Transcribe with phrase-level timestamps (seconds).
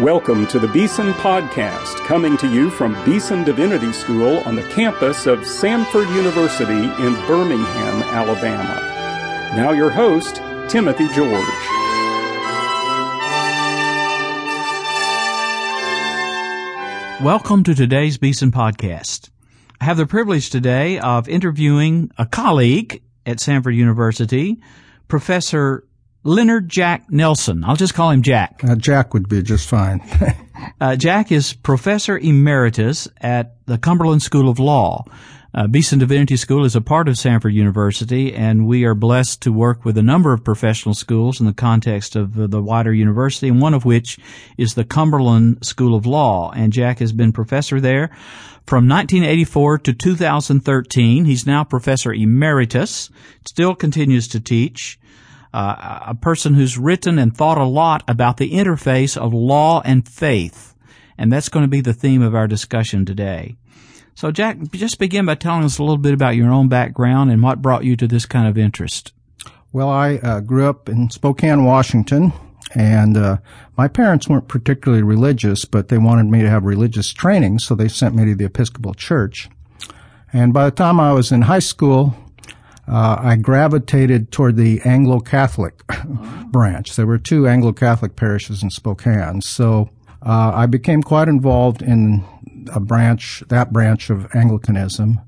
[0.00, 5.26] Welcome to the Beeson Podcast, coming to you from Beeson Divinity School on the campus
[5.26, 8.80] of Samford University in Birmingham, Alabama.
[9.54, 10.36] Now, your host,
[10.70, 11.44] Timothy George.
[17.22, 19.28] Welcome to today's Beeson Podcast.
[19.82, 24.62] I have the privilege today of interviewing a colleague at Samford University,
[25.08, 25.84] Professor
[26.22, 27.64] Leonard Jack Nelson.
[27.64, 28.60] I'll just call him Jack.
[28.62, 30.02] Uh, Jack would be just fine.
[30.80, 35.04] uh, Jack is Professor Emeritus at the Cumberland School of Law.
[35.52, 39.52] Uh, Beeson Divinity School is a part of Samford University, and we are blessed to
[39.52, 43.48] work with a number of professional schools in the context of uh, the wider university,
[43.48, 44.18] and one of which
[44.58, 46.52] is the Cumberland School of Law.
[46.52, 48.10] And Jack has been professor there
[48.66, 51.24] from 1984 to 2013.
[51.24, 53.10] He's now Professor Emeritus,
[53.44, 55.00] still continues to teach
[55.52, 60.08] uh, a person who's written and thought a lot about the interface of law and
[60.08, 60.74] faith.
[61.18, 63.56] And that's going to be the theme of our discussion today.
[64.14, 67.42] So, Jack, just begin by telling us a little bit about your own background and
[67.42, 69.12] what brought you to this kind of interest.
[69.72, 72.32] Well, I uh, grew up in Spokane, Washington,
[72.74, 73.38] and uh,
[73.76, 77.88] my parents weren't particularly religious, but they wanted me to have religious training, so they
[77.88, 79.48] sent me to the Episcopal Church.
[80.32, 82.14] And by the time I was in high school,
[82.90, 85.86] uh, I gravitated toward the Anglo-Catholic
[86.46, 86.96] branch.
[86.96, 89.90] There were two Anglo-Catholic parishes in Spokane, so
[90.22, 92.24] uh, I became quite involved in
[92.74, 95.20] a branch, that branch of Anglicanism.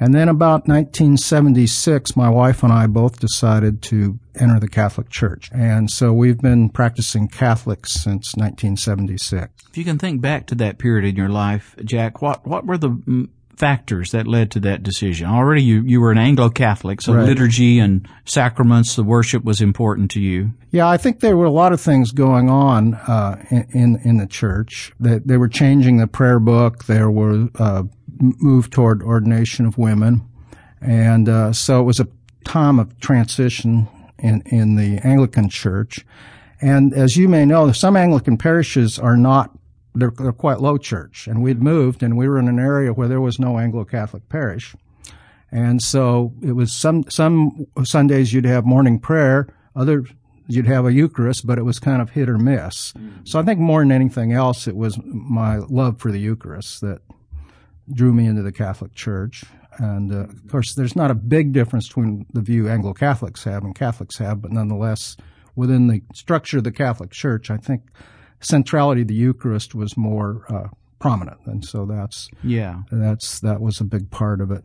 [0.00, 5.50] And then about 1976, my wife and I both decided to enter the Catholic Church.
[5.54, 9.52] And so we've been practicing Catholics since 1976.
[9.70, 12.76] If you can think back to that period in your life, Jack, what, what were
[12.76, 15.26] the factors that led to that decision?
[15.26, 17.26] Already you, you were an Anglo-Catholic, so right.
[17.26, 20.52] liturgy and sacraments, the worship was important to you.
[20.70, 24.26] Yeah, I think there were a lot of things going on uh, in in the
[24.26, 24.92] church.
[25.00, 26.84] That they were changing the prayer book.
[26.84, 27.84] There were uh,
[28.18, 30.22] move toward ordination of women,
[30.80, 32.08] and uh, so it was a
[32.44, 36.04] time of transition in in the Anglican Church.
[36.60, 39.50] And as you may know, some Anglican parishes are not
[39.94, 41.26] they're, they're quite low church.
[41.26, 44.74] And we'd moved and we were in an area where there was no Anglo-Catholic parish.
[45.50, 49.46] And so it was some, some Sundays you'd have morning prayer,
[49.76, 50.04] other
[50.46, 52.92] you'd have a Eucharist, but it was kind of hit or miss.
[52.92, 53.26] Mm.
[53.26, 57.00] So I think more than anything else, it was my love for the Eucharist that
[57.92, 59.44] drew me into the Catholic Church.
[59.78, 63.64] And uh, of course, there's not a big difference between the view Anglo Catholics have
[63.64, 65.16] and Catholics have, but nonetheless,
[65.56, 67.82] within the structure of the Catholic Church, I think
[68.44, 70.68] centrality of the Eucharist was more uh,
[70.98, 74.64] prominent, and so that's yeah, that's that was a big part of it.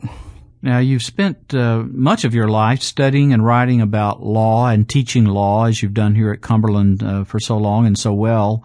[0.61, 5.23] Now, you've spent uh, much of your life studying and writing about law and teaching
[5.25, 8.63] law, as you've done here at Cumberland uh, for so long and so well.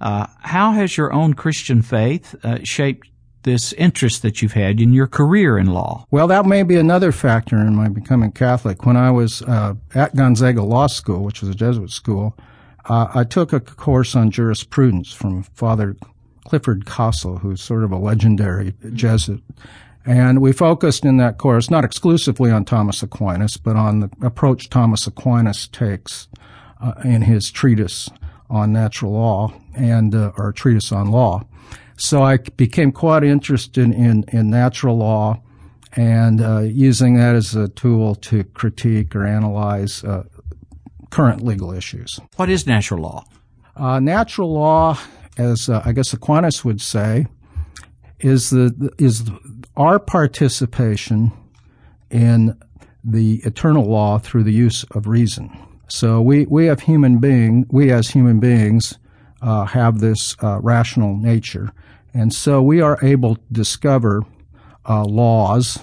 [0.00, 3.08] Uh, how has your own Christian faith uh, shaped
[3.42, 6.06] this interest that you've had in your career in law?
[6.10, 8.86] Well, that may be another factor in my becoming Catholic.
[8.86, 12.36] When I was uh, at Gonzaga Law School, which was a Jesuit school,
[12.86, 15.96] uh, I took a course on jurisprudence from Father
[16.44, 19.42] Clifford Castle, who's sort of a legendary Jesuit.
[20.06, 24.68] And we focused in that course not exclusively on Thomas Aquinas, but on the approach
[24.68, 26.28] Thomas Aquinas takes
[26.82, 28.10] uh, in his treatise
[28.50, 31.42] on natural law and uh, or treatise on law.
[31.96, 35.40] So I became quite interested in, in natural law
[35.96, 40.24] and uh, using that as a tool to critique or analyze uh,
[41.14, 42.18] current legal issues.
[42.34, 43.24] What is natural law?
[43.76, 44.98] Uh, natural law,
[45.38, 47.26] as uh, I guess Aquinas would say,
[48.18, 49.30] is the is
[49.76, 51.30] our participation
[52.10, 52.58] in
[53.04, 55.56] the eternal law through the use of reason.
[55.86, 58.98] So we we have human being we as human beings
[59.40, 61.70] uh, have this uh, rational nature,
[62.12, 64.24] and so we are able to discover
[64.88, 65.78] uh, laws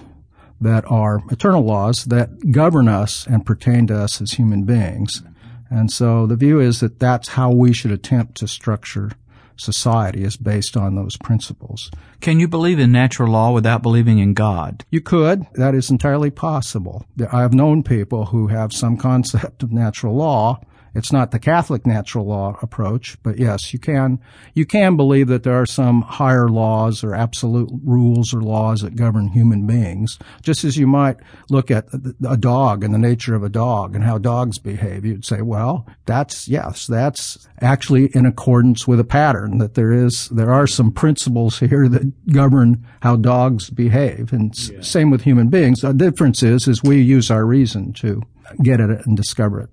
[0.62, 5.24] that are eternal laws that govern us and pertain to us as human beings.
[5.70, 9.12] And so the view is that that's how we should attempt to structure
[9.58, 11.92] society is based on those principles.
[12.20, 14.84] Can you believe in natural law without believing in God?
[14.90, 15.46] You could.
[15.54, 17.06] That is entirely possible.
[17.32, 20.60] I have known people who have some concept of natural law
[20.94, 24.20] it's not the Catholic natural law approach, but yes, you can,
[24.54, 28.96] you can believe that there are some higher laws or absolute rules or laws that
[28.96, 31.18] govern human beings, just as you might
[31.50, 31.88] look at
[32.28, 35.06] a dog and the nature of a dog and how dogs behave.
[35.06, 40.28] You'd say, well, that's, yes, that's actually in accordance with a pattern that there is,
[40.30, 44.34] there are some principles here that govern how dogs behave.
[44.34, 44.82] And yeah.
[44.82, 45.82] same with human beings.
[45.82, 48.22] The difference is, is we use our reason to
[48.62, 49.70] get at it and discover it.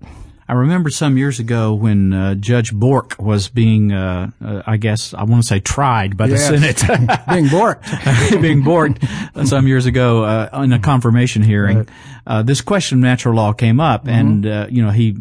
[0.49, 5.13] I remember some years ago when uh, Judge Bork was being, uh, uh, I guess,
[5.13, 6.47] I want to say tried by the Yes.
[6.47, 6.77] Senate.
[7.29, 8.41] Being borked.
[8.41, 11.87] being borked some years ago uh, in a confirmation hearing.
[12.25, 15.15] Uh, this question of natural law came up, and uh, you know he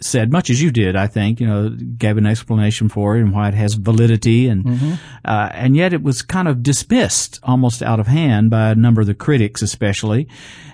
[0.00, 0.96] said much as you did.
[0.96, 4.98] I think you know gave an explanation for it and why it has validity, and
[5.24, 9.00] uh, and yet it was kind of dismissed almost out of hand by a number
[9.00, 10.28] of the critics, especially.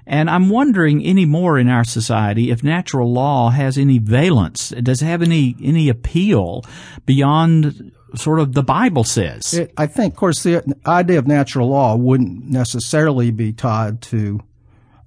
[0.07, 4.71] And I'm wondering any more in our society if natural law has any valence.
[4.71, 6.65] Does it have any any appeal
[7.07, 9.55] beyond sort of the Bible says?
[9.55, 14.41] It, I think, of course, the idea of natural law wouldn't necessarily be tied to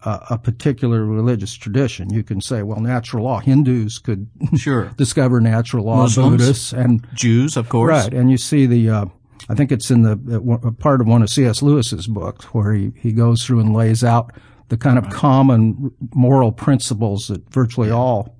[0.05, 2.13] a particular religious tradition.
[2.13, 4.91] You can say, well, natural law, Hindus could sure.
[4.97, 6.37] discover natural law, Muslims.
[6.37, 7.89] Buddhists, and Jews, of course.
[7.89, 8.13] right.
[8.13, 9.05] And you see the, uh,
[9.49, 11.61] I think it's in the uh, part of one of C.S.
[11.61, 14.31] Lewis's books where he, he goes through and lays out
[14.69, 18.35] the kind of common moral principles that virtually all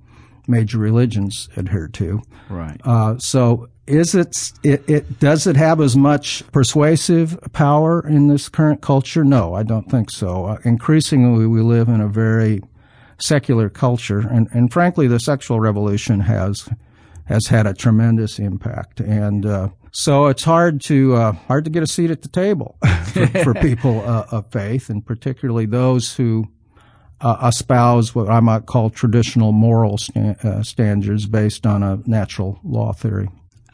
[0.48, 2.22] major religions adhere to.
[2.48, 2.80] Right.
[2.84, 8.48] Uh, so is it, it, it, does it have as much persuasive power in this
[8.48, 9.24] current culture?
[9.24, 10.46] No, I don't think so.
[10.46, 12.62] Uh, increasingly, we live in a very
[13.18, 16.68] secular culture, and, and frankly, the sexual revolution has
[17.26, 21.82] has had a tremendous impact, and uh, so it's hard to uh, hard to get
[21.82, 22.76] a seat at the table
[23.12, 26.46] for, for people uh, of faith, and particularly those who
[27.20, 32.60] uh, espouse what I might call traditional moral sta- uh, standards based on a natural
[32.62, 33.28] law theory.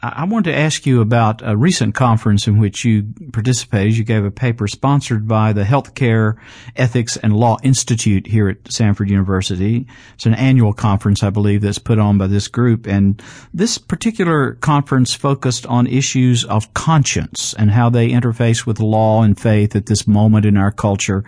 [0.05, 3.95] I wanted to ask you about a recent conference in which you participated.
[3.95, 6.35] You gave a paper sponsored by the Healthcare
[6.75, 9.87] Ethics and Law Institute here at Samford University.
[10.15, 12.85] It's an annual conference, I believe, that's put on by this group.
[12.85, 13.23] And
[13.53, 19.39] this particular conference focused on issues of conscience and how they interface with law and
[19.39, 21.23] faith at this moment in our culture.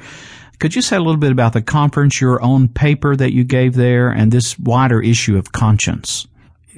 [0.60, 3.76] Could you say a little bit about the conference, your own paper that you gave
[3.76, 6.28] there, and this wider issue of conscience?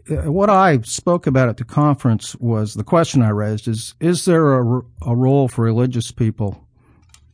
[0.10, 4.26] Uh, What I spoke about at the conference was the question I raised is, is
[4.26, 6.68] there a, a role for religious people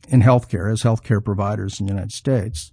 [0.08, 2.70] in healthcare as healthcare providers in the United States?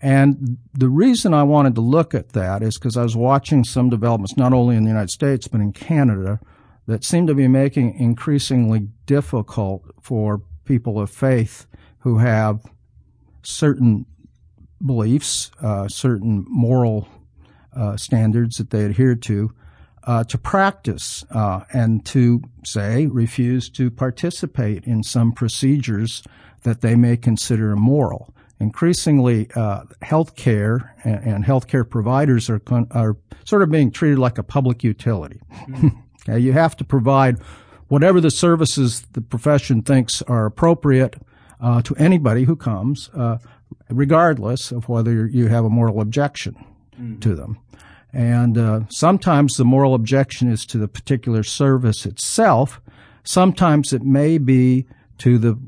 [0.00, 3.90] And the reason I wanted to look at that is because I was watching some
[3.90, 6.38] developments, not only in the United States, but in Canada,
[6.86, 11.66] that seem to be making increasingly difficult for people of faith
[12.00, 12.60] who have
[13.42, 14.06] certain
[14.84, 17.08] beliefs, uh, certain moral
[17.96, 19.52] standards that they adhere to,
[20.08, 26.22] uh, to practice uh, and to say refuse to participate in some procedures
[26.62, 28.34] that they may consider immoral.
[28.58, 34.38] Increasingly, uh, healthcare and, and healthcare providers are con- are sort of being treated like
[34.38, 35.40] a public utility.
[36.28, 37.38] okay, you have to provide
[37.88, 41.16] whatever the services the profession thinks are appropriate
[41.60, 43.36] uh, to anybody who comes, uh,
[43.90, 46.56] regardless of whether you have a moral objection
[47.20, 47.58] to them.
[48.12, 52.80] And uh, sometimes the moral objection is to the particular service itself.
[53.24, 54.86] Sometimes it may be
[55.18, 55.58] to the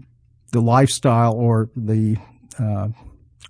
[0.52, 2.16] the lifestyle or the
[2.58, 2.88] uh,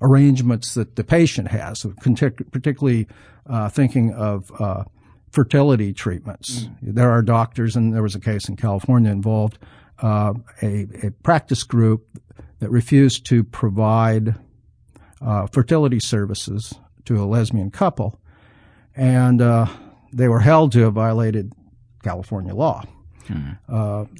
[0.02, 3.06] arrangements that the patient has, particularly
[3.46, 4.84] uh, thinking of uh,
[5.30, 6.68] fertility treatments.
[6.82, 9.58] There are doctors, and there was a case in California involved
[10.02, 12.06] uh, a, a practice group
[12.58, 14.34] that refused to provide
[15.20, 18.19] uh, fertility services to a lesbian couple,
[18.96, 19.66] and uh,
[20.12, 21.52] they were held to have violated
[22.02, 22.84] California law.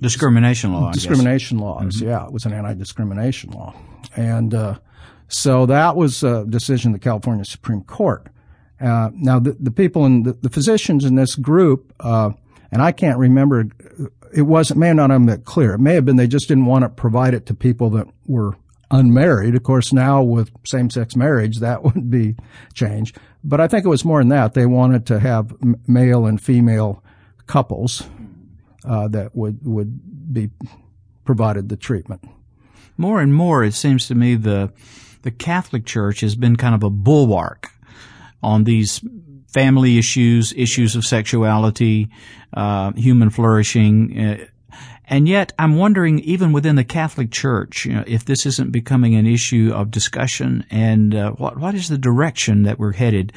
[0.01, 0.89] Discrimination law.
[0.89, 1.03] I guess.
[1.03, 2.01] discrimination laws.
[2.01, 3.75] Yeah, it was an anti-discrimination law,
[4.17, 4.79] and uh,
[5.29, 8.29] so that was a decision of the California Supreme Court.
[8.81, 12.31] Uh, now, the, the people and the, the physicians in this group, uh,
[12.71, 13.67] and I can't remember.
[14.33, 15.75] It wasn't may not have been clear.
[15.75, 18.57] It may have been they just didn't want to provide it to people that were
[18.91, 19.55] unmarried.
[19.55, 22.37] Of course, now with same-sex marriage, that would be
[22.75, 23.19] changed.
[23.43, 24.55] But I think it was more than that.
[24.55, 25.55] They wanted to have
[25.87, 27.03] male and female
[27.47, 28.05] couples
[28.85, 30.51] uh, that would would be
[31.25, 32.25] provided the treatment.
[32.97, 34.73] more and more, it seems to me the
[35.23, 37.69] the Catholic Church has been kind of a bulwark
[38.43, 39.01] on these
[39.49, 42.09] family issues, issues of sexuality,
[42.55, 44.49] uh, human flourishing.
[45.11, 49.17] And yet, I'm wondering, even within the Catholic Church, you know, if this isn't becoming
[49.17, 53.33] an issue of discussion, and uh, what what is the direction that we're headed?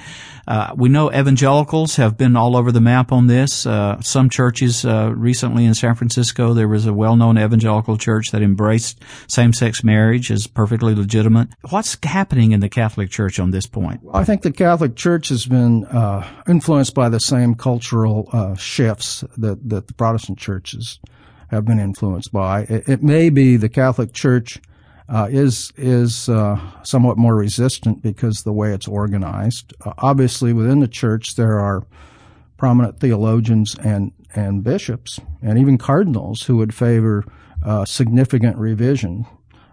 [0.48, 3.66] Uh, we know evangelicals have been all over the map on this.
[3.66, 8.44] Uh, some churches uh, recently in San Francisco, there was a well-known evangelical church that
[8.44, 11.48] embraced same-sex marriage as perfectly legitimate.
[11.72, 14.02] What's happening in the Catholic Church on this point?
[14.14, 19.24] I think the Catholic Church has been uh, influenced by the same cultural uh, shifts
[19.38, 21.00] that, that the Protestant churches
[21.54, 22.62] have been influenced by.
[22.62, 24.60] It, it may be the Catholic Church
[25.10, 29.74] uh, is is uh, somewhat more resistant because of the way it's organized.
[29.86, 31.86] Uh, obviously, within the church, there are
[32.58, 37.24] prominent theologians and and bishops and even cardinals who would favor
[37.64, 39.26] uh, significant revision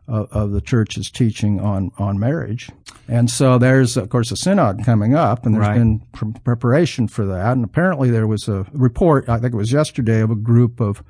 [0.06, 2.68] of, of, the church's teaching on on marriage.
[3.08, 5.78] And so there's of course a synod coming up, and there's right.
[5.78, 7.52] been pr- preparation for that.
[7.52, 11.02] And apparently there was a report, I think it was yesterday, of a group of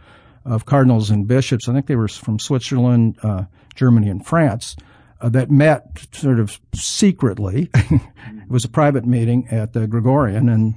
[0.44, 1.68] of cardinals and bishops.
[1.68, 3.44] I think they were from Switzerland, uh,
[3.74, 4.76] Germany, and France.
[5.20, 7.68] Uh, that met sort of secretly.
[7.74, 10.74] it was a private meeting at the Gregorian, and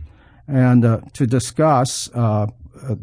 [0.48, 2.48] and uh, to discuss uh,
[2.84, 2.96] uh,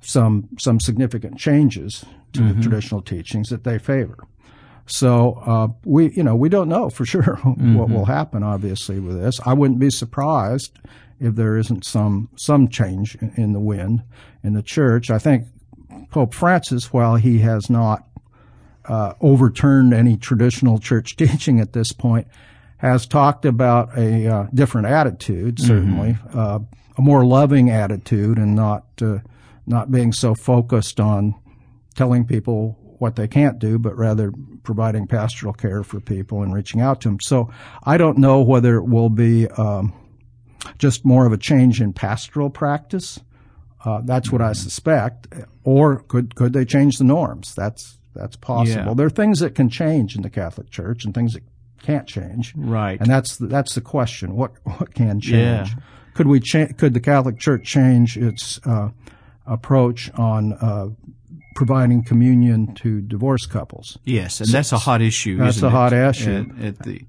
[0.00, 2.56] some some significant changes to mm-hmm.
[2.56, 4.18] the traditional teachings that they favor.
[4.86, 7.74] So uh, we, you know, we don't know for sure mm-hmm.
[7.74, 8.42] what will happen.
[8.42, 10.78] Obviously, with this, I wouldn't be surprised
[11.18, 14.02] if there isn't some some change in, in the wind
[14.42, 15.10] in the church.
[15.10, 15.46] I think
[16.10, 18.06] Pope Francis, while he has not
[18.84, 22.26] uh, overturned any traditional church teaching at this point,
[22.78, 25.66] has talked about a uh, different attitude, mm-hmm.
[25.66, 26.38] certainly, mm-hmm.
[26.38, 26.58] uh,
[26.96, 29.18] a more loving attitude, and not uh,
[29.66, 31.34] not being so focused on
[31.94, 34.32] telling people what they can't do, but rather
[34.62, 37.20] providing pastoral care for people and reaching out to them.
[37.20, 37.50] So
[37.84, 39.92] I don't know whether it will be um,
[40.78, 43.18] just more of a change in pastoral practice.
[43.84, 45.28] Uh, that's what I suspect.
[45.64, 47.54] Or could could they change the norms?
[47.54, 48.88] That's that's possible.
[48.88, 48.94] Yeah.
[48.94, 51.42] There are things that can change in the Catholic Church and things that
[51.82, 52.52] can't change.
[52.56, 53.00] Right.
[53.00, 54.34] And that's the, that's the question.
[54.34, 55.70] What what can change?
[55.70, 55.80] Yeah.
[56.14, 58.90] Could we cha- could the Catholic Church change its uh,
[59.46, 60.88] approach on uh,
[61.54, 63.96] providing communion to divorced couples?
[64.04, 65.38] Yes, and so, that's a hot issue.
[65.38, 66.46] That's a hot issue.
[66.58, 67.06] At, at the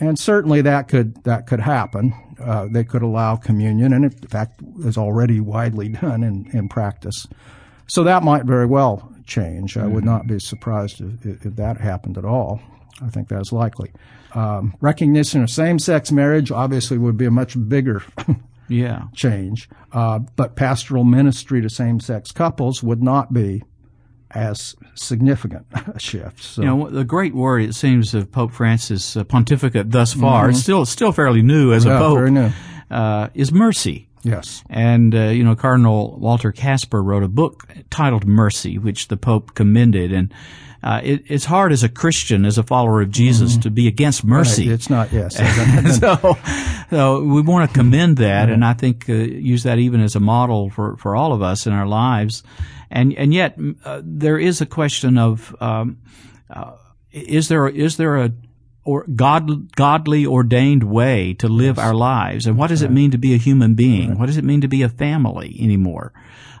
[0.00, 2.14] and certainly that could that could happen.
[2.40, 7.26] Uh, they could allow communion, and in fact, is already widely done in, in practice.
[7.86, 9.76] So that might very well change.
[9.76, 10.06] I would mm-hmm.
[10.06, 12.60] not be surprised if, if, that happened at all.
[13.02, 13.92] I think that's likely.
[14.34, 18.02] Um, recognition of same-sex marriage obviously would be a much bigger
[18.68, 19.04] yeah.
[19.14, 23.62] change, uh, but pastoral ministry to same-sex couples would not be
[24.32, 26.42] as significant a shift.
[26.42, 26.62] So.
[26.62, 30.56] You know, the great worry it seems of Pope Francis' uh, pontificate thus far, mm-hmm.
[30.56, 32.52] still still fairly new as yeah, a pope.
[32.90, 34.08] Uh, is mercy.
[34.22, 34.62] Yes.
[34.68, 39.54] And, uh, you know, Cardinal Walter Kasper wrote a book titled Mercy, which the Pope
[39.54, 40.12] commended.
[40.12, 40.34] And
[40.82, 43.60] uh, it, it's hard as a Christian, as a follower of Jesus, mm-hmm.
[43.62, 44.66] to be against mercy.
[44.66, 44.74] Right.
[44.74, 45.36] It's not, yes.
[46.00, 46.38] so,
[46.90, 48.54] so we want to commend that, mm-hmm.
[48.54, 51.66] and I think uh, use that even as a model for, for all of us
[51.66, 52.42] in our lives.
[52.90, 55.98] And and yet uh, there is a question of um,
[56.48, 56.72] uh,
[57.12, 58.32] is there is there a
[58.84, 61.86] or God, godly ordained way to live yes.
[61.86, 62.46] our lives.
[62.46, 64.10] And what does it mean to be a human being?
[64.10, 64.18] Right.
[64.18, 66.12] What does it mean to be a family anymore?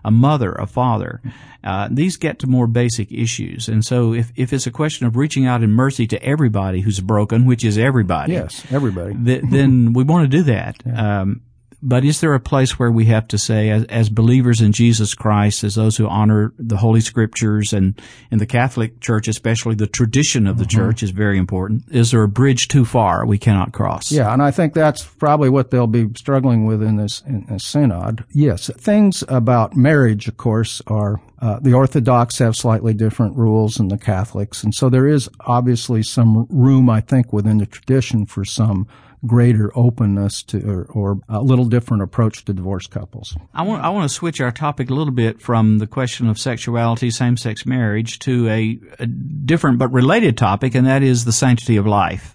[0.04, 1.20] A mother, a father.
[1.62, 3.68] Uh, these get to more basic issues.
[3.68, 7.00] And so if, if it's a question of reaching out in mercy to everybody who's
[7.00, 8.32] broken, which is everybody.
[8.34, 9.14] Yes, everybody.
[9.14, 10.76] Th- then we want to do that.
[10.86, 11.20] Yeah.
[11.20, 11.42] Um,
[11.82, 15.14] but is there a place where we have to say, as, as, believers in Jesus
[15.14, 19.86] Christ, as those who honor the Holy Scriptures and in the Catholic Church, especially the
[19.86, 20.78] tradition of the mm-hmm.
[20.78, 21.84] church is very important.
[21.90, 24.12] Is there a bridge too far we cannot cross?
[24.12, 27.64] Yeah, and I think that's probably what they'll be struggling with in this, in this
[27.64, 28.24] synod.
[28.30, 33.88] Yes, things about marriage, of course, are uh, the Orthodox have slightly different rules than
[33.88, 38.44] the Catholics, and so there is obviously some room, I think, within the tradition for
[38.44, 38.86] some
[39.26, 43.36] greater openness to or, or, a little different approach to divorced couples.
[43.52, 46.38] I want I want to switch our topic a little bit from the question of
[46.38, 51.76] sexuality, same-sex marriage to a, a different but related topic, and that is the sanctity
[51.76, 52.34] of life.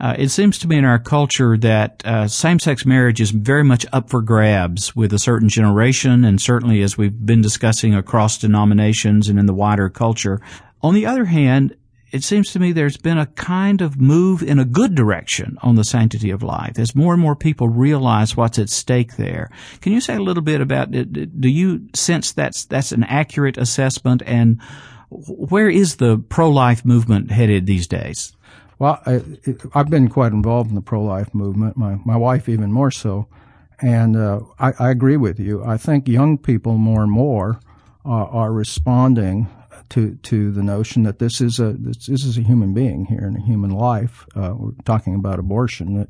[0.00, 3.84] Uh, it seems to me in our culture that uh, same-sex marriage is very much
[3.92, 9.28] up for grabs with a certain generation, and certainly as we've been discussing across denominations
[9.28, 10.40] and in the wider culture.
[10.82, 11.74] On the other hand,
[12.10, 15.74] it seems to me there's been a kind of move in a good direction on
[15.74, 19.50] the sanctity of life as more and more people realize what's at stake there.
[19.80, 20.90] Can you say a little bit about?
[20.90, 24.60] Do you sense that's that's an accurate assessment and
[25.10, 28.34] where is the pro-life movement headed these days?
[28.78, 29.22] Well, I,
[29.74, 31.76] have been quite involved in the pro-life movement.
[31.76, 33.26] My my wife even more so,
[33.80, 35.64] and uh, I, I, agree with you.
[35.64, 37.60] I think young people more and more
[38.04, 39.48] uh, are responding
[39.90, 43.26] to to the notion that this is a this, this is a human being here
[43.26, 44.26] in a human life.
[44.34, 46.08] Uh, we're talking about abortion that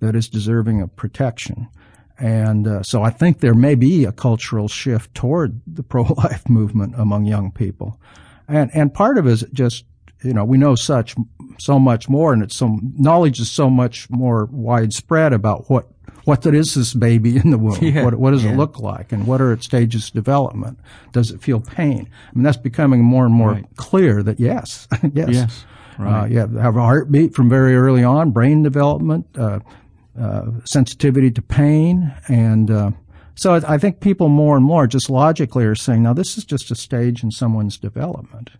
[0.00, 1.68] that is deserving of protection.
[2.18, 6.94] And uh, so I think there may be a cultural shift toward the pro-life movement
[6.96, 8.00] among young people.
[8.48, 9.84] And, and part of it is just,
[10.22, 11.14] you know, we know such,
[11.58, 15.88] so much more and it's so, knowledge is so much more widespread about what
[16.24, 17.78] what is this baby in the womb?
[17.82, 18.52] Yeah, what, what does yeah.
[18.52, 19.12] it look like?
[19.12, 20.78] And what are its stages of development?
[21.12, 22.08] Does it feel pain?
[22.30, 23.66] I mean, that's becoming more and more Right.
[23.76, 25.28] clear that yes, yes.
[25.30, 25.64] Yes,
[25.98, 26.22] right.
[26.22, 29.60] Uh, you have, have a heartbeat from very early on, brain development, uh,
[30.20, 32.90] uh, sensitivity to pain, and uh,
[33.34, 36.70] so I think people more and more just logically are saying, now this is just
[36.70, 38.50] a stage in someone's development.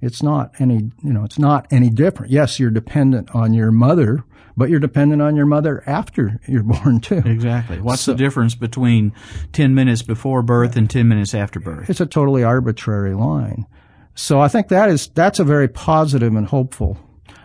[0.00, 2.30] It's not any, you know, it's not any different.
[2.30, 4.24] Yes, you're dependent on your mother,
[4.56, 7.22] but you're dependent on your mother after you're born too.
[7.24, 7.80] Exactly.
[7.80, 9.12] What's the difference between
[9.52, 11.90] 10 minutes before birth and 10 minutes after birth?
[11.90, 13.66] It's a totally arbitrary line.
[14.14, 16.98] So I think that is that's a very positive and hopeful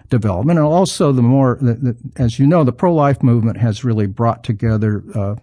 [0.10, 0.60] development.
[0.60, 4.44] And also, the more, the, the, as you know, the pro-life movement has really brought
[4.44, 5.36] together uh,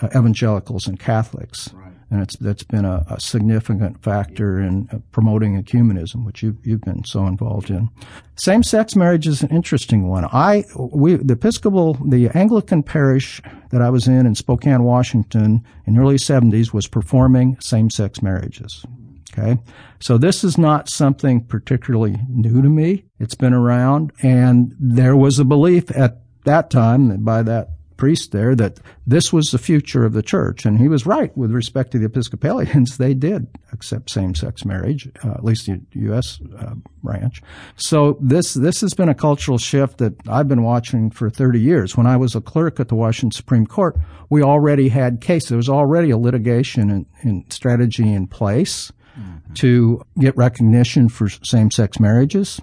[0.00, 1.70] uh, evangelicals and Catholics,
[2.12, 6.82] and it's that's been a, a significant factor in uh, promoting ecumenism, which you, you've
[6.82, 7.88] been so involved in.
[8.36, 10.26] Same-sex marriage is an interesting one.
[10.26, 13.40] I we the Episcopal the Anglican parish
[13.70, 18.84] that I was in in Spokane, Washington, in the early '70s was performing same-sex marriages.
[19.32, 19.58] Okay.
[19.98, 23.06] So this is not something particularly new to me.
[23.18, 27.68] It's been around and there was a belief at that time by that
[28.02, 30.66] priest there that this was the future of the church.
[30.66, 32.96] And he was right with respect to the Episcopalians.
[33.02, 36.40] They did accept same-sex marriage, uh, at least the U.S.
[36.58, 37.42] Uh, branch.
[37.76, 41.96] So this, this has been a cultural shift that I've been watching for 30 years.
[41.96, 43.96] When I was a clerk at the Washington Supreme Court,
[44.30, 45.50] we already had cases.
[45.50, 48.90] There was already a litigation and, and strategy in place
[49.54, 52.60] to get recognition for same-sex marriages.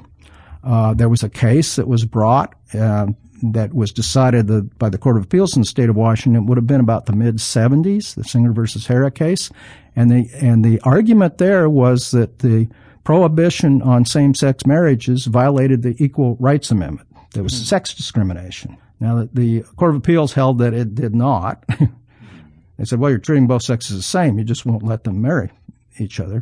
[0.65, 3.07] Uh, there was a case that was brought uh,
[3.41, 6.45] that was decided the, by the Court of Appeals in the state of Washington.
[6.45, 9.49] Would have been about the mid 70s, the Singer versus Hara case,
[9.95, 12.67] and the and the argument there was that the
[13.03, 17.07] prohibition on same-sex marriages violated the Equal Rights Amendment.
[17.33, 18.77] There was sex discrimination.
[18.99, 21.63] Now, the, the Court of Appeals held that it did not.
[22.77, 24.37] they said, "Well, you're treating both sexes the same.
[24.37, 25.51] You just won't let them marry."
[25.99, 26.41] each other.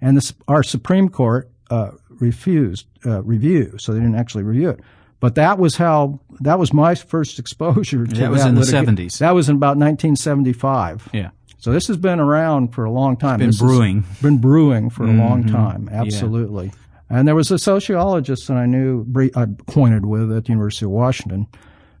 [0.00, 4.80] And this, our Supreme Court uh, refused uh, review, so they didn't actually review it.
[5.22, 9.18] But that was how that was my first exposure to That was in the 70s.
[9.18, 11.10] That was in about 1975.
[11.14, 11.30] Yeah.
[11.58, 13.38] So this has been around for a long time.
[13.38, 14.02] been This brewing.
[14.02, 14.26] Mm-hmm.
[14.26, 15.88] been brewing for a long time.
[15.92, 16.72] Absolutely.
[17.08, 20.90] And there was a sociologist that I knew, I pointed with at the University of
[20.90, 21.46] Washington,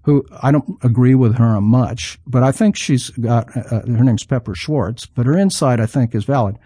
[0.02, 4.02] who I don't agree with her on much, but I think she's got, uh, her
[4.02, 6.58] name's Pepper Schwartz, but her insight I think is valid.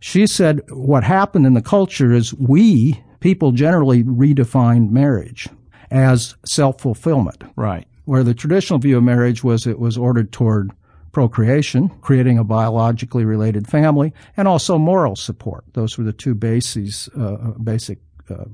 [0.00, 5.48] She said what happened in the culture is we, people generally redefined marriage
[5.90, 7.86] as self-fulfillment Right.
[8.04, 10.70] where the traditional view of marriage was it was ordered toward
[11.12, 15.64] procreation, creating a biologically related family, and also moral support.
[15.72, 17.98] Those were the two bases, uh, basic
[18.30, 18.44] uh,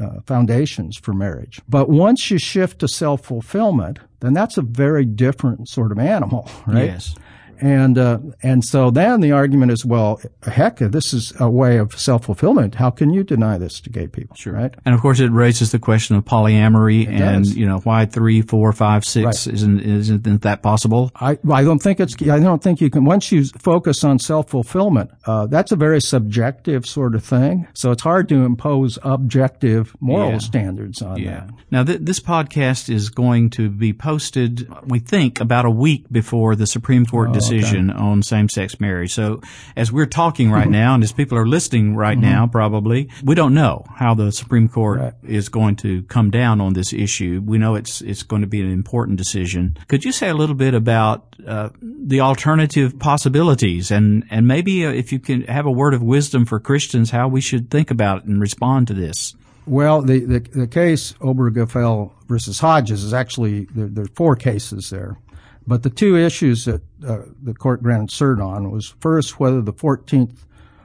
[0.00, 1.60] uh, foundations for marriage.
[1.68, 6.86] But once you shift to self-fulfillment, then that's a very different sort of animal, right?
[6.86, 7.14] Yes.
[7.60, 11.98] And uh, and so then the argument is, well, heck, this is a way of
[11.98, 12.74] self fulfillment.
[12.76, 14.36] How can you deny this to gay people?
[14.36, 14.52] Sure.
[14.52, 14.74] Right?
[14.84, 17.56] And of course, it raises the question of polyamory and does.
[17.56, 21.10] you know why three, four, five, six isn't isn't that possible?
[21.16, 24.50] I I don't think it's I don't think you can once you focus on self
[24.50, 25.10] fulfillment.
[25.26, 27.66] Uh, that's a very subjective sort of thing.
[27.74, 30.38] So it's hard to impose objective moral Yeah.
[30.38, 31.50] standards on that.
[31.70, 36.54] Now, th- this podcast is going to be posted, we think, about a week before
[36.56, 37.30] the Supreme Court.
[37.30, 39.12] Oh, Decision on same-sex marriage.
[39.12, 39.40] So,
[39.76, 40.54] as we're talking Mm-hmm.
[40.54, 44.30] right now, and as people are listening right now, probably, we don't know how the
[44.32, 45.12] Supreme Court Right.
[45.24, 47.42] is going to come down on this issue.
[47.44, 49.76] We know it's it's going to be an important decision.
[49.88, 54.90] Could you say a little bit about uh, the alternative possibilities, and and maybe uh,
[54.90, 58.24] if you can have a word of wisdom for Christians, how we should think about
[58.24, 59.34] and respond to this?
[59.66, 64.90] Well, the, the, the case Obergefell versus Hodges is actually, there, there are four cases
[64.90, 65.18] there.
[65.66, 69.72] But the two issues that uh, the court granted cert on was first whether the
[69.72, 70.38] 14th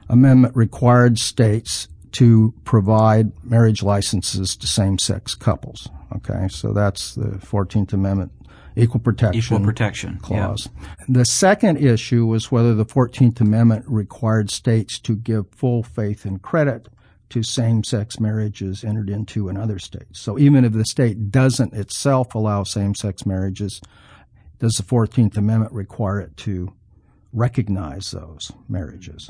[0.08, 5.88] Amendment required states to provide marriage licenses to same-sex couples.
[6.16, 8.32] Okay, so that's the 14th Amendment
[8.76, 10.68] equal protection Equal protection clause.
[11.08, 16.40] The second issue was whether the 14th Amendment required states to give full faith and
[16.42, 16.88] credit
[17.30, 20.20] to same-sex marriages entered into in other states.
[20.20, 23.80] So even if the state doesn't itself allow same-sex marriages,
[24.62, 26.72] does the 14th Amendment require it to
[27.32, 29.28] recognize those marriages?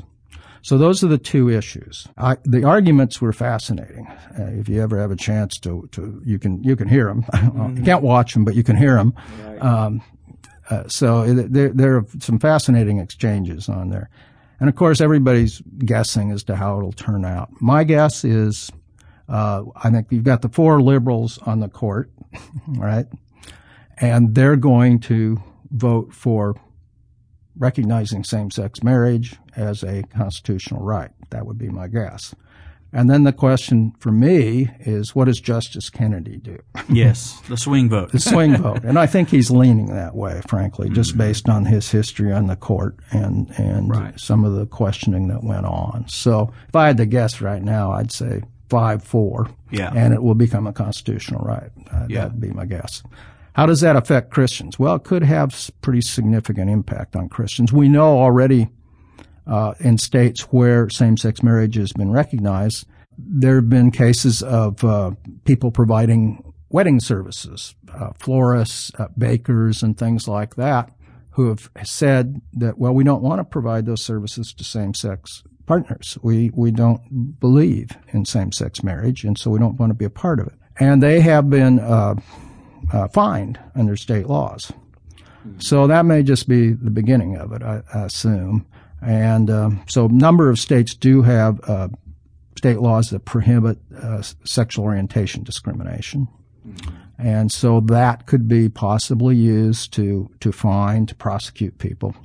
[0.61, 2.07] So those are the two issues.
[2.19, 4.05] I, the arguments were fascinating.
[4.07, 7.25] Uh, if you ever have a chance to, to you can you can hear them.
[7.75, 9.13] you can't watch them, but you can hear them.
[9.59, 10.03] Um,
[10.69, 14.11] uh, so it, there, there are some fascinating exchanges on there.
[14.59, 17.49] And of course, everybody's guessing as to how it'll turn out.
[17.59, 18.71] My guess is,
[19.27, 22.11] uh, I think you've got the four liberals on the court,
[22.67, 23.07] right?
[24.03, 26.55] And they're going to vote for
[27.57, 31.11] recognizing same-sex marriage as a constitutional right.
[31.29, 32.35] That would be my guess.
[32.91, 36.59] And then the question for me is, what does Justice Kennedy do?
[36.89, 38.11] Yes, the swing vote.
[38.11, 41.19] the swing vote, and I think he's leaning that way, frankly, just mm-hmm.
[41.19, 44.19] based on his history on the court and and right.
[44.19, 46.07] some of the questioning that went on.
[46.07, 49.49] So, if I had to guess right now, I'd say five four.
[49.71, 51.71] Yeah, and it will become a constitutional right.
[51.91, 52.25] Uh, yeah.
[52.25, 53.01] that'd be my guess.
[53.53, 54.79] How does that affect Christians?
[54.79, 57.71] Well, it could have pretty significant impact on Christians.
[57.71, 58.69] We know already
[59.45, 62.87] uh, in states where same-sex marriage has been recognized,
[63.17, 65.11] there have been cases of uh,
[65.45, 70.89] people providing wedding services, uh, florists, uh, bakers, and things like that,
[71.31, 76.17] who have said that, well, we don't want to provide those services to same-sex partners.
[76.23, 80.09] We we don't believe in same-sex marriage, and so we don't want to be a
[80.09, 80.53] part of it.
[80.79, 81.79] And they have been
[82.91, 84.71] uh, fined under state laws.
[85.57, 88.65] So that may just be the beginning of it, I, I assume.
[89.01, 91.89] And um, so, a number of states do have uh,
[92.57, 96.29] state laws that prohibit uh, sexual orientation discrimination.
[97.17, 102.15] And so that could be possibly used to, to fine, to prosecute people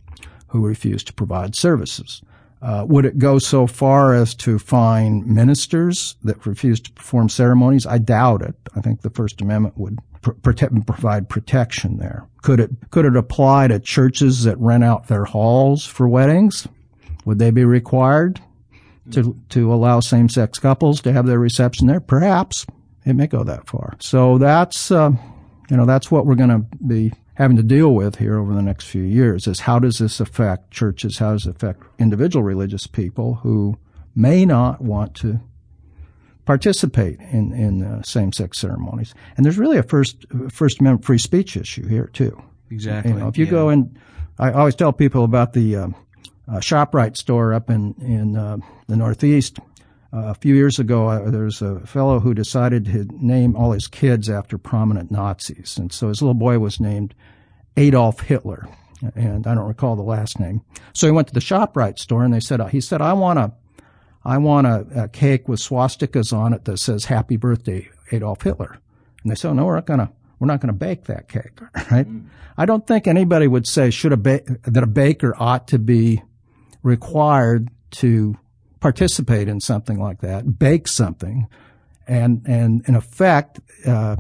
[0.49, 2.23] who refuse to provide services.
[2.61, 7.87] Uh, would it go so far as to fine ministers that refuse to perform ceremonies?
[7.87, 8.57] I doubt it.
[8.75, 12.27] I think the First Amendment would protect, provide protection there.
[12.43, 16.67] Could it could it apply to churches that rent out their halls for weddings?
[17.25, 18.41] Would they be required
[19.13, 22.01] to to allow same sex couples to have their reception there?
[22.01, 22.67] Perhaps
[23.05, 23.97] it may go that far.
[24.01, 25.13] So that's uh,
[25.71, 28.63] you know that's what we're going to be having to deal with here over the
[28.63, 31.19] next few years is how does this affect churches?
[31.19, 33.79] How does it affect individual religious people who
[34.17, 35.41] may not want to
[36.49, 39.15] participate in, in uh, same-sex ceremonies?
[39.37, 42.35] And there's really a first First Amendment free speech issue here too.
[42.71, 43.13] Exactly.
[43.13, 43.51] You know, if you yeah.
[43.51, 43.97] go in,
[44.39, 45.89] I always tell people about the uh,
[46.49, 48.57] uh, ShopRite store up in in uh,
[48.87, 49.59] the Northeast
[50.13, 53.73] uh, a few years ago, uh, there was a fellow who decided to name all
[53.73, 55.77] his kids after prominent Nazis.
[55.77, 57.15] And so his little boy was named
[57.77, 58.69] Adolf Hitler.
[59.15, 60.63] And I don't recall the last name.
[60.93, 63.53] So he went to the ShopRite store and they said, he said, I want a,
[64.25, 68.79] I want a, a cake with swastikas on it that says happy birthday Adolf Hitler.
[69.23, 71.29] And they said, oh, no, we're not going to, we're not going to bake that
[71.29, 72.09] cake, right?
[72.09, 72.27] Mm.
[72.57, 76.23] I don't think anybody would say should a ba- that a baker ought to be
[76.83, 78.37] required to
[78.81, 81.47] participate in something like that, bake something,
[82.07, 84.17] and and in effect uh,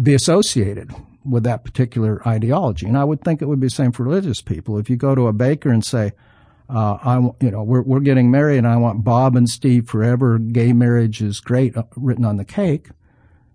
[0.00, 0.92] be associated
[1.24, 2.86] with that particular ideology.
[2.86, 4.78] And I would think it would be the same for religious people.
[4.78, 6.12] If you go to a baker and say,
[6.68, 10.38] uh, I, you know, we're, we're getting married and I want Bob and Steve forever.
[10.38, 12.88] Gay marriage is great uh, written on the cake.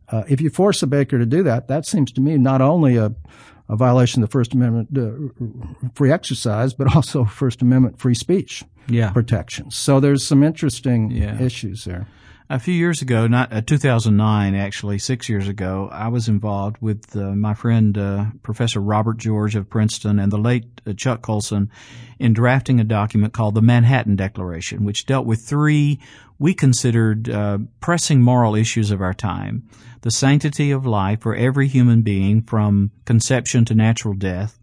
[0.09, 2.97] Uh, if you force a baker to do that, that seems to me not only
[2.97, 3.13] a,
[3.67, 8.63] a violation of the First Amendment uh, free exercise, but also First Amendment free speech
[8.87, 9.11] yeah.
[9.11, 9.75] protections.
[9.75, 11.39] So there's some interesting yeah.
[11.41, 12.07] issues there.
[12.51, 17.15] A few years ago, not uh, 2009, actually six years ago, I was involved with
[17.15, 21.69] uh, my friend uh, Professor Robert George of Princeton and the late uh, Chuck Colson
[22.17, 25.99] in drafting a document called the Manhattan Declaration, which dealt with three
[26.39, 29.69] we considered uh, pressing moral issues of our time:
[30.01, 34.57] the sanctity of life for every human being from conception to natural death,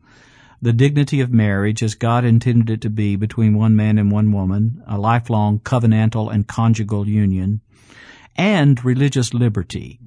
[0.61, 4.33] the dignity of marriage as God intended it to be between one man and one
[4.33, 7.61] woman, a lifelong covenantal and conjugal union,
[8.37, 9.99] and religious liberty.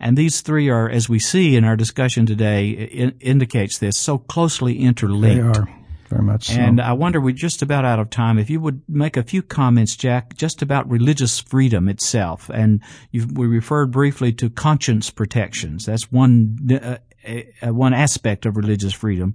[0.00, 4.18] And these three are, as we see in our discussion today, in, indicates this so
[4.18, 5.54] closely interlinked.
[5.54, 5.68] They are
[6.08, 6.46] very much.
[6.48, 6.54] So.
[6.54, 8.38] And I wonder, we're just about out of time.
[8.38, 12.80] If you would make a few comments, Jack, just about religious freedom itself, and
[13.12, 15.86] we referred briefly to conscience protections.
[15.86, 19.34] That's one uh, uh, one aspect of religious freedom.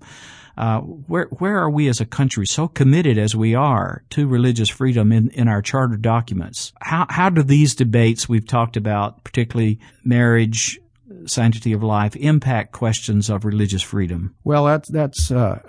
[0.55, 4.69] Uh, where where are we as a country so committed as we are to religious
[4.69, 6.73] freedom in, in our charter documents?
[6.79, 10.79] How how do these debates we've talked about, particularly marriage,
[11.25, 14.35] sanctity of life, impact questions of religious freedom?
[14.43, 15.59] Well, that's that's uh,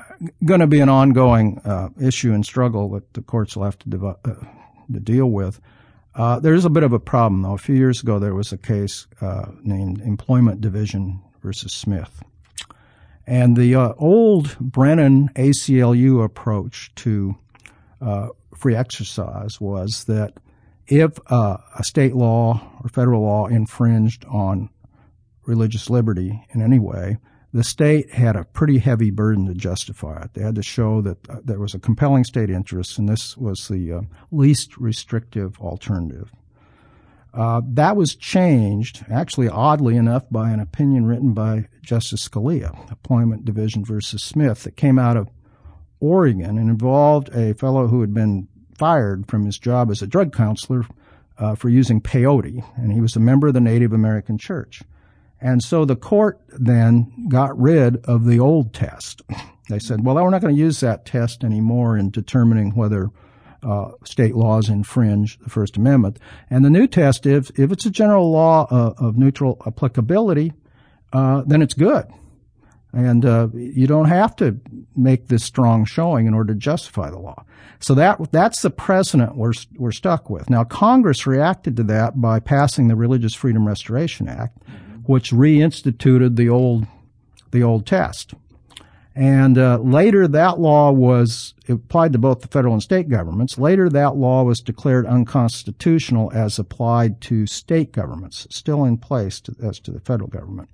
[0.45, 4.07] going to be an ongoing uh, issue and struggle that the courts will have to,
[4.07, 4.35] uh,
[4.93, 5.61] to deal with.
[6.15, 7.55] Uh, there's a bit of a problem, though.
[7.55, 9.07] A few years ago, there was a case
[9.63, 12.23] named Employment Division versus Smith
[13.27, 17.37] and the uh, old Brennan ACLU approach to
[18.01, 20.35] uh, free exercise was that
[20.87, 24.69] if uh, a state law or federal law infringed on
[25.47, 27.17] religious liberty in any way,
[27.53, 30.35] the state had a pretty heavy burden to justify it.
[30.35, 33.69] They had to show that uh, there was a compelling state interest, and this was
[33.69, 36.31] the uh, least restrictive alternative.
[37.35, 43.45] Uh, that was changed, actually, oddly enough, by an opinion written by Justice Scalia, Employment
[43.45, 45.29] Division versus Smith, that came out of
[45.99, 48.47] Oregon and involved a fellow who had been
[48.79, 50.85] fired from his job as a drug counselor
[51.39, 54.83] uh, for using peyote, and he was a member of the Native American Church.
[55.41, 59.23] And so the court then got rid of the old test.
[59.69, 63.11] They said, well, we're not going to use that test anymore in determining whether
[63.65, 66.19] uh, state laws infringe the First Amendment.
[66.51, 70.53] And the new test, if, if it's a general law of, of neutral applicability,
[71.13, 72.07] uh, then it's good.
[72.93, 74.61] And uh, you don't have to
[74.95, 77.45] make this strong showing in order to justify the law.
[77.81, 80.49] So that that's the precedent we're we're stuck with.
[80.49, 84.59] Now Congress reacted to that by passing the Religious Freedom Restoration Act,
[85.07, 86.87] which reinstituted the old
[87.51, 88.35] the old test.
[89.17, 93.59] And uh, later, that law was applied to both the federal and state governments.
[93.59, 99.55] Later, that law was declared unconstitutional as applied to state governments, still in place to,
[99.63, 100.69] as to the federal government.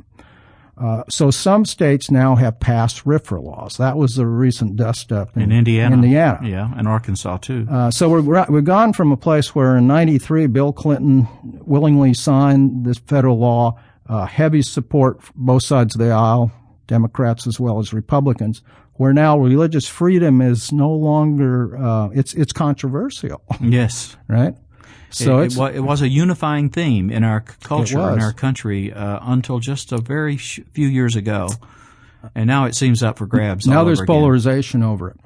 [0.81, 3.77] Uh, so some states now have passed RFRA laws.
[3.77, 5.95] That was the recent dust up in, in Indiana.
[5.95, 6.39] Indiana.
[6.43, 7.67] Yeah, and Arkansas too.
[7.71, 12.87] Uh, so we're, we've gone from a place where in 93 Bill Clinton willingly signed
[12.87, 16.51] this federal law, uh, heavy support both sides of the aisle,
[16.91, 18.63] Democrats as well as Republicans,
[18.95, 23.41] where now religious freedom is no longer, uh, it's, it's controversial.
[23.61, 24.17] Yes.
[24.29, 24.55] right?
[25.11, 29.19] So it, it, it, was a unifying theme in our culture, in our country, uh,
[29.23, 31.49] until just a very sh- few years ago,
[32.35, 33.67] and now it seems up for grabs.
[33.67, 34.07] Now there's again.
[34.07, 35.17] polarization over it,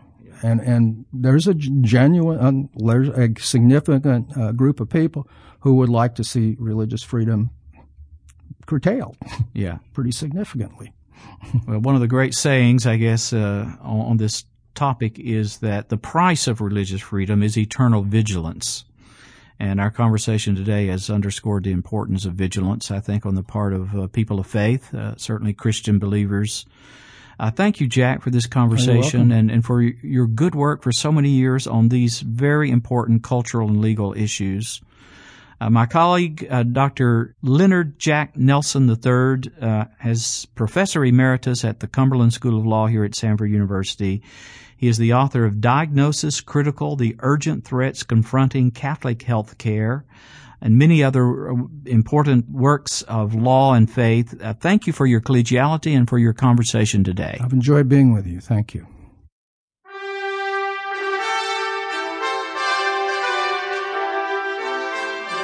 [0.42, 5.28] and and there's a genuine, there's a significant uh, group of people
[5.60, 7.50] who would like to see religious freedom
[8.66, 9.18] curtailed.
[9.52, 10.94] Yeah, pretty significantly.
[11.66, 15.88] Well, one of the great sayings, I guess, uh, on, on this topic is that
[15.88, 18.84] the price of religious freedom is eternal vigilance.
[19.60, 23.72] And our conversation today has underscored the importance of vigilance, I think, on the part
[23.72, 26.66] of uh, people of faith, uh, certainly Christian believers.
[27.38, 31.10] Uh, thank you, Jack, for this conversation and, and for your good work for so
[31.10, 34.80] many years on these very important cultural and legal issues.
[35.60, 37.34] Uh, my colleague, uh, Dr.
[37.42, 43.04] Leonard Jack Nelson III, uh, has professor emeritus at the Cumberland School of Law here
[43.04, 44.22] at Samford University.
[44.76, 50.04] He is the author of Diagnosis Critical, the Urgent Threats Confronting Catholic Health Care,
[50.60, 54.40] and many other uh, important works of law and faith.
[54.42, 57.38] Uh, thank you for your collegiality and for your conversation today.
[57.40, 58.40] I've enjoyed being with you.
[58.40, 58.86] Thank you.